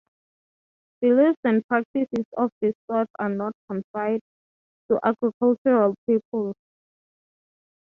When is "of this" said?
2.35-2.73